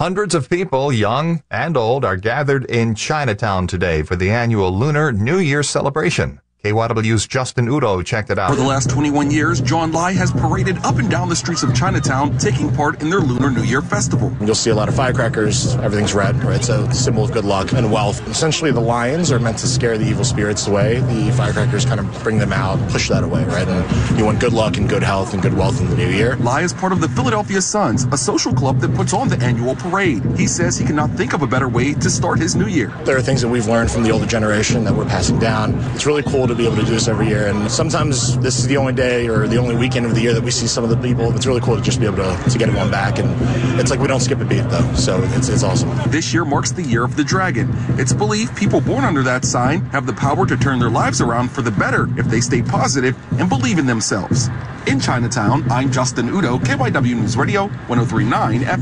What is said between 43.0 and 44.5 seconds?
And it's like we don't skip a